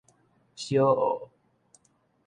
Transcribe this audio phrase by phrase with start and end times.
[0.55, 1.29] 小澳